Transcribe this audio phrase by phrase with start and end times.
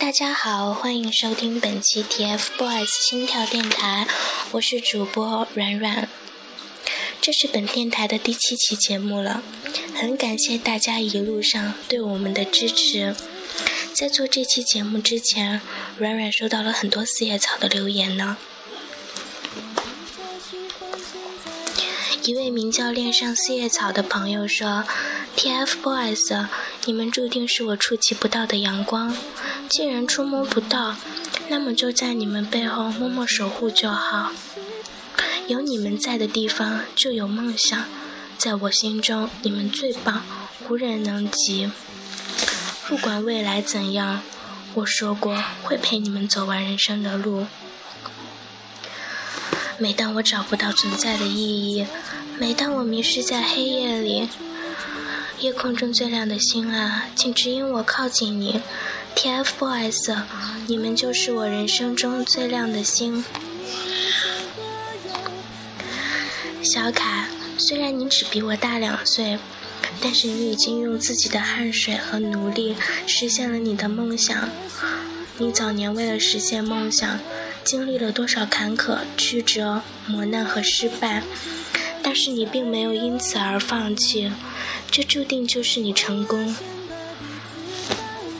[0.00, 4.08] 大家好，欢迎收听本期 TFBOYS 心跳电台，
[4.52, 6.08] 我是主播软软。
[7.20, 9.42] 这是本电台的第七期节目了，
[9.94, 13.14] 很感谢大家一路上对我们的支持。
[13.92, 15.60] 在做这期节目之前，
[15.98, 18.38] 软软收到了很多四叶草的留言呢。
[22.22, 24.84] 一位名叫“恋上四叶草”的朋友说
[25.36, 26.46] ：“TFBOYS，
[26.84, 29.16] 你们注定是我触及不到的阳光。
[29.68, 30.96] 既然触摸不到，
[31.48, 34.32] 那么就在你们背后默默守护就好。
[35.46, 37.84] 有你们在的地方就有梦想，
[38.36, 40.22] 在我心中你们最棒，
[40.68, 41.70] 无人能及。
[42.86, 44.22] 不管未来怎样，
[44.74, 47.46] 我说过会陪你们走完人生的路。
[49.78, 51.86] 每当我找不到存在的意义。”
[52.40, 54.26] 每当我迷失在黑夜里，
[55.40, 58.60] 夜空中最亮的星啊，请指引我靠近你。
[59.16, 60.18] TFBOYS，
[60.66, 63.24] 你们就是我人生中最亮的星。
[66.62, 69.38] 小卡，虽然你只比我大两岁，
[70.02, 72.76] 但是你已经用自己的汗水和努力
[73.06, 74.50] 实现了你的梦想。
[75.38, 77.18] 你早年为了实现梦想，
[77.64, 81.22] 经历了多少坎坷、曲折、磨难和失败。
[82.02, 84.30] 但是你并没有因此而放弃，
[84.90, 86.54] 这注定就是你成功。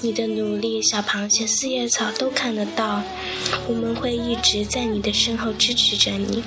[0.00, 3.02] 你的努力，小螃蟹、四叶草都看得到。
[3.66, 6.44] 我们会一直在你的身后支持着你，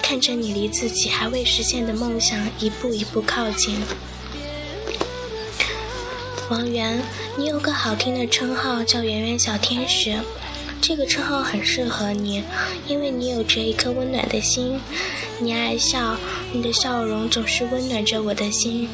[0.00, 3.82] 看着你离自己还未实现的梦想一步一步靠近。
[6.48, 7.02] 王源，
[7.36, 10.16] 你有个好听的称号叫“圆圆小天使”。
[10.80, 12.44] 这个称号很适合你，
[12.86, 14.80] 因为你有着一颗温暖的心。
[15.40, 16.16] 你爱笑，
[16.52, 18.88] 你的笑容总是温暖着我的心。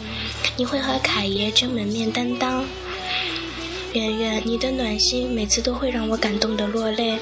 [0.58, 2.66] 你会和凯爷争门面担当。
[3.94, 7.18] 圆圆，你的暖心每次都会让我感动的落泪。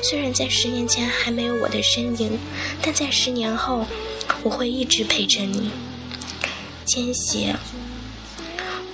[0.00, 2.38] 虽然在十年前还没有我的身影，
[2.80, 3.84] 但在十年后，
[4.44, 5.72] 我会一直陪着你。
[6.86, 7.54] 千玺，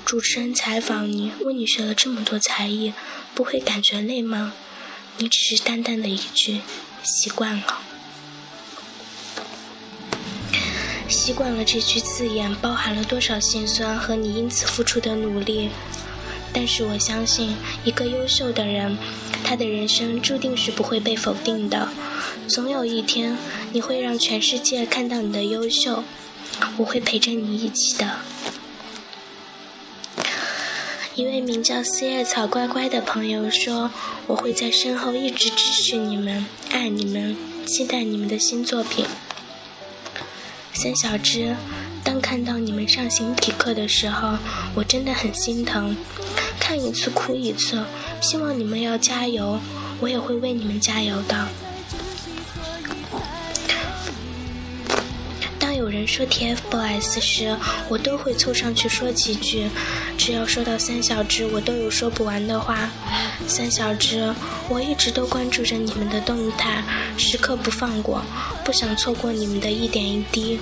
[0.02, 2.94] 主持人采访你，问你学了这么多才艺，
[3.34, 4.54] 不会感觉累吗？
[5.18, 6.60] 你只是淡淡的一句
[7.04, 7.82] “习惯了”，
[11.08, 15.70] 习惯了这句字眼包含了多少心酸和你因此付出的努力。
[16.52, 18.96] 但是我相信，一个优秀的人，
[19.44, 21.88] 他的人生注定是不会被否定的。
[22.46, 23.36] 总有一天，
[23.72, 26.04] 你会让全世界看到你的优秀。
[26.78, 28.16] 我会陪着你一起的。
[31.14, 33.90] 一位名叫四叶草乖乖的朋友说
[34.28, 37.36] ：“我会在身后一直支持你们，爱你们，
[37.66, 39.04] 期待你们的新作品。”
[40.80, 41.56] 三小只，
[42.04, 44.38] 当看到你们上形体课的时候，
[44.76, 45.96] 我真的很心疼，
[46.60, 47.82] 看一次哭一次。
[48.20, 49.58] 希望你们要加油，
[49.98, 51.48] 我也会为你们加油的。
[55.58, 57.56] 当有人说 TFBOYS 时，
[57.88, 59.66] 我都会凑上去说几句。
[60.16, 62.88] 只要说到三小只，我都有说不完的话。
[63.48, 64.32] 三小只，
[64.68, 66.84] 我一直都关注着你们的动态，
[67.16, 68.22] 时刻不放过，
[68.64, 70.60] 不想错过你们的一点一滴。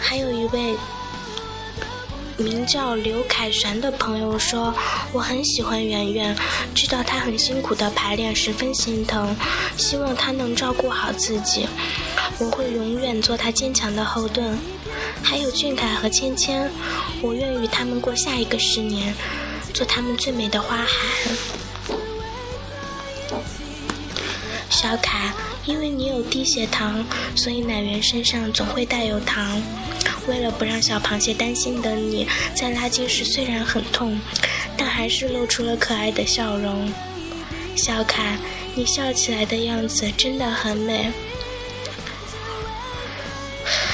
[0.00, 0.76] 还有一位。
[2.40, 4.72] 名叫刘凯旋的朋友说
[5.12, 6.36] ：“我很喜欢圆圆，
[6.72, 9.34] 知道她很辛苦的排练，十分心疼，
[9.76, 11.66] 希望她能照顾好自己。
[12.38, 14.56] 我会永远做她坚强的后盾。
[15.22, 16.70] 还有俊凯和芊芊，
[17.20, 19.14] 我愿与他们过下一个十年，
[19.74, 20.86] 做他们最美的花海。”
[24.70, 25.32] 小凯，
[25.66, 29.60] 因为你有低血糖，所以奶源身上总会带有糖。
[30.28, 34.20] 为了不让小螃蟹担心的你，在拉筋时虽然很痛，
[34.76, 36.92] 但还是露出了可爱的笑容。
[37.74, 38.38] 小凯，
[38.74, 41.10] 你笑起来的样子真的很美。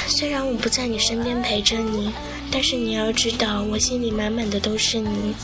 [0.07, 2.13] 虽然我不在你身边陪着你，
[2.51, 5.35] 但是你要知道，我心里满满的都是你。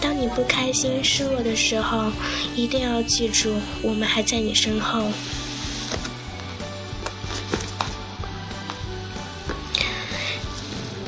[0.00, 2.10] 当你不开心、失落的时候，
[2.56, 5.04] 一定要记住，我们还在你身后。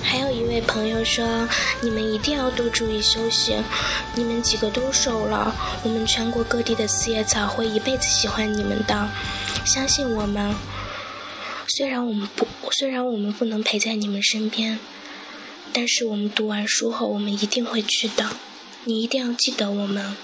[0.02, 1.48] 还有一位朋友说
[1.82, 3.56] ：“你们一定要多注意休息，
[4.14, 9.08] 你们几个都瘦了，我们全国各地的四叶草会一辈子喜欢你们的，
[9.64, 10.54] 相信我们。
[11.66, 14.78] 虽然我们不，虽然我们不能陪在你们身边，
[15.72, 18.36] 但是我们读完书后，我们一定会去的。
[18.84, 20.16] 你一定要记得我们。”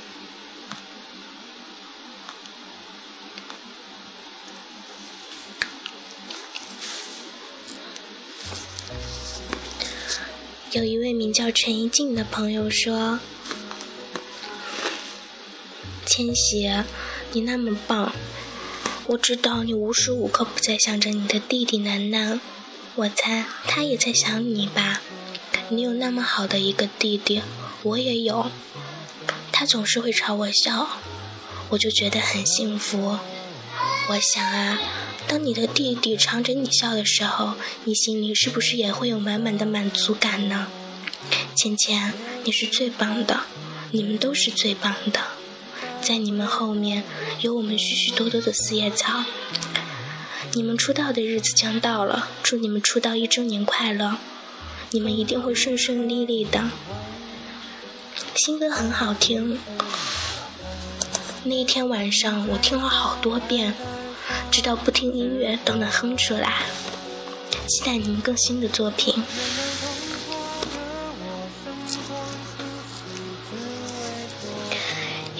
[10.72, 13.18] 有一位名叫陈一静的朋友说
[16.06, 16.70] ：“千玺，
[17.32, 18.12] 你那么棒，
[19.10, 22.40] 我知道你无时无刻不在想着你的弟弟楠楠，
[22.94, 25.02] 我猜他也在想你吧。
[25.70, 27.42] 你有那么好的一个弟弟，
[27.82, 28.52] 我也有，
[29.50, 31.00] 他总是会朝我笑，
[31.70, 33.18] 我就觉得很幸福。
[34.10, 34.78] 我想啊。”
[35.26, 37.54] 当你的弟弟朝着你笑的时候，
[37.84, 40.68] 你心里是不是也会有满满的满足感呢？
[41.56, 42.12] 芊芊，
[42.44, 43.40] 你是最棒的，
[43.90, 45.20] 你们都是最棒的，
[46.02, 47.04] 在你们后面
[47.40, 49.24] 有我们许许多多的四叶草。
[50.54, 54.16] 你们出道的日子将到了，祝你们出道一周年快乐！
[54.90, 56.70] 你们一定会顺顺利利的。
[58.34, 59.58] 新歌很好听，
[61.44, 63.74] 那一天晚上我听了好多遍。
[64.50, 66.64] 直到不听音乐都能哼出来，
[67.68, 69.22] 期待你们更新的作品。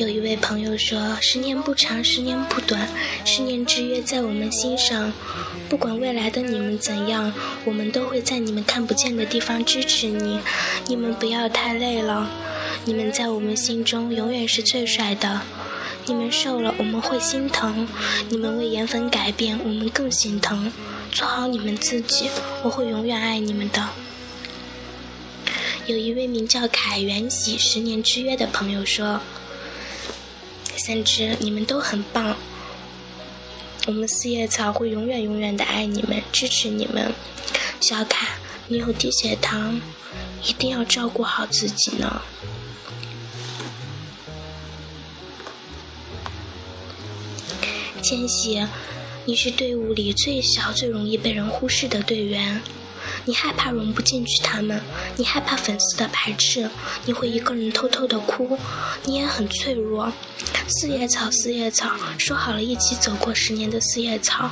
[0.01, 2.89] 有一位朋友说：“十年不长，十年不短，
[3.27, 5.13] 十年之约在我们心上。
[5.69, 7.31] 不管未来的你们怎样，
[7.67, 10.41] 我们都会在你们看不见的地方支持你。
[10.87, 12.31] 你们不要太累了，
[12.87, 15.43] 你们在我们心中永远是最帅的。”
[16.09, 17.87] 你们瘦了，我们会心疼；
[18.31, 20.73] 你们为颜粉改变，我们更心疼。
[21.13, 22.31] 做好你们自己，
[22.63, 23.87] 我会永远爱你们的。
[25.85, 29.21] 有一位名叫凯元喜十年之约的朋友说
[30.81, 32.35] ：“三只，你们都很棒，
[33.87, 37.13] 我们四叶草会永远永远的爱你们，支持你们。
[37.81, 38.29] 小凯，
[38.67, 39.79] 你有低血糖，
[40.43, 42.23] 一定要照顾好自己呢。”
[48.03, 48.67] 千玺，
[49.27, 52.63] 你是队伍里最小、最容易被人忽视的队员。
[53.25, 54.81] 你害怕融不进去他们，
[55.17, 56.69] 你害怕粉丝的排斥，
[57.05, 58.59] 你会一个人偷偷的哭。
[59.05, 60.13] 你也很脆弱。
[60.69, 64.51] 四叶草，四叶草，说好了一起走过十年的四叶草。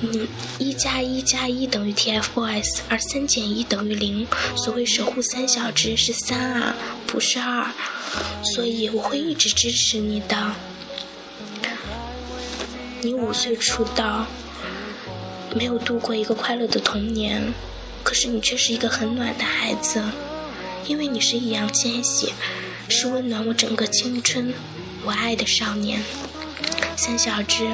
[0.00, 0.26] 嗯，
[0.58, 4.26] 一加一加一等于 TFBOYS，而三减一等于零。
[4.56, 6.74] 所谓守护三小只是三啊，
[7.06, 7.70] 不是二。
[8.54, 10.54] 所以我会一直支持你的。
[13.00, 14.26] 你五岁出道，
[15.54, 17.52] 没有度过一个快乐的童年，
[18.02, 20.02] 可是你却是一个很暖的孩子，
[20.86, 22.32] 因为你是易烊千玺，
[22.88, 24.52] 是温暖我整个青春，
[25.04, 26.02] 我爱的少年。
[26.96, 27.66] 三小只，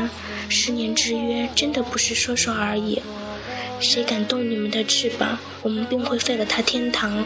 [0.48, 3.00] 十年之约真的不是说说而已，
[3.80, 7.24] 谁敢动你们的翅膀，我们便会废了他天堂，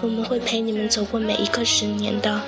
[0.00, 2.42] 我们会陪你们走过每一个十年的。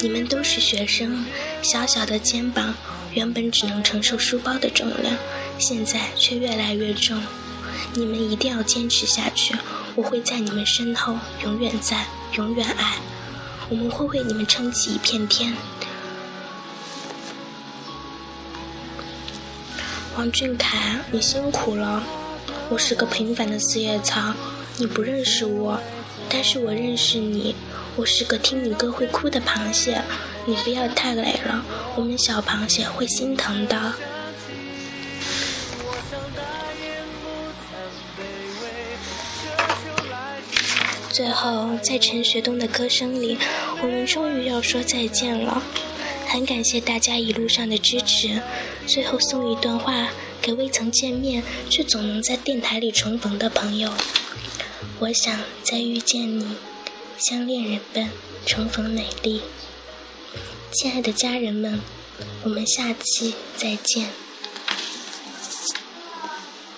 [0.00, 1.24] 你们都是学生，
[1.60, 2.74] 小小的肩膀
[3.14, 5.16] 原本只能承受书包的重量，
[5.58, 7.20] 现在却越来越重。
[7.94, 9.54] 你们一定要坚持下去，
[9.94, 12.96] 我会在你们身后，永远在，永远爱。
[13.68, 15.54] 我们会为你们撑起一片天。
[20.16, 22.02] 王俊凯，你辛苦了。
[22.70, 24.34] 我是个平凡的四叶草，
[24.76, 25.80] 你不认识我，
[26.28, 27.54] 但是我认识你。
[27.96, 30.02] 我是个听你歌会哭的螃蟹，
[30.48, 31.62] 你不要太累了，
[31.94, 33.92] 我们小螃蟹会心疼的。
[41.12, 43.36] 最后，在陈学冬的歌声里，
[43.82, 45.62] 我们终于要说再见了。
[46.26, 48.40] 很感谢大家一路上的支持。
[48.86, 50.08] 最后送一段话
[50.40, 53.92] 给未曾见面却总能在电台里重逢的朋友：
[54.98, 56.56] 我想再遇见你。
[57.18, 58.08] 像恋人般
[58.46, 59.42] 重逢美丽，
[60.70, 61.80] 亲爱的家人们，
[62.44, 64.27] 我们下期再见。